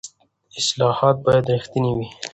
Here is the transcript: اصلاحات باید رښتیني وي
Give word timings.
اصلاحات 0.59 1.15
باید 1.25 1.45
رښتیني 1.55 1.91
وي 1.97 2.07